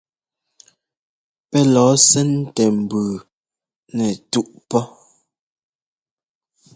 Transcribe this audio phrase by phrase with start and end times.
[1.49, 3.09] Pɛ́ lɔɔ ɛ́sɛ́ntɛ mbʉʉ
[3.95, 4.83] nɛtúꞌ pɔ́.